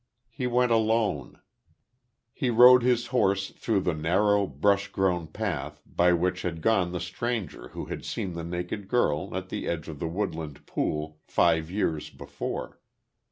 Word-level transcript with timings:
He 0.31 0.47
went 0.47 0.71
alone. 0.71 1.39
He 2.33 2.49
rode 2.49 2.81
his 2.81 3.05
horse 3.13 3.51
through 3.51 3.81
the 3.81 3.93
narrow, 3.93 4.47
brush 4.47 4.87
grown 4.87 5.27
path 5.27 5.83
by 5.85 6.11
which 6.11 6.41
had 6.41 6.63
gone 6.63 6.91
the 6.91 6.99
stranger 6.99 7.67
who 7.67 7.85
had 7.85 8.03
seen 8.03 8.33
the 8.33 8.43
naked 8.43 8.87
girl, 8.87 9.37
at 9.37 9.49
the 9.49 9.67
edge 9.67 9.87
of 9.87 9.99
the 9.99 10.07
woodland 10.09 10.65
pool, 10.65 11.19
five 11.27 11.69
years 11.69 12.09
before. 12.09 12.79